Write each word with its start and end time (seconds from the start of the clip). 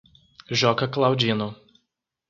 Joca 0.61 0.89
Claudino 0.89 1.53